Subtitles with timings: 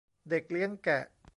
[0.29, 1.05] เด็กเลี้ยงแกะ